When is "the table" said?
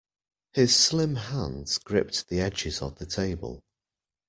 2.95-3.61